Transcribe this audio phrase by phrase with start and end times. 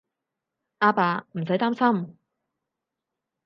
[0.79, 2.17] 阿爸，唔使擔心